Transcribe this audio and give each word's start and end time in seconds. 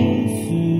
嗯。 0.00 0.79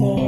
for 0.00 0.21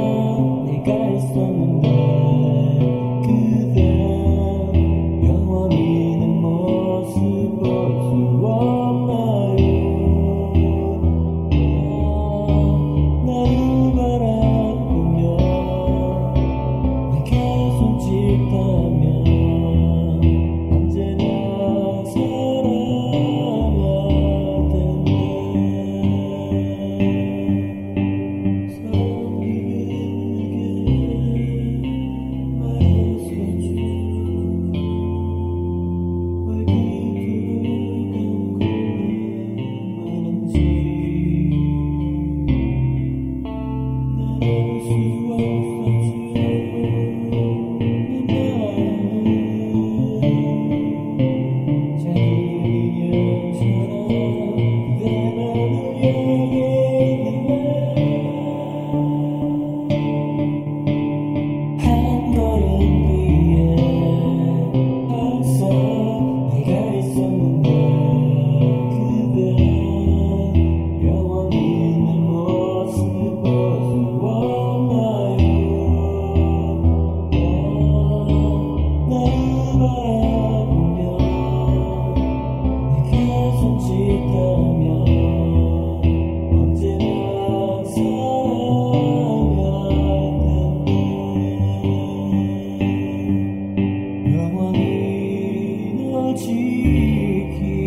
dziki. 96.35 97.84